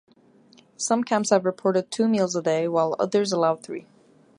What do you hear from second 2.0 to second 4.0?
meals a day, while others allow three.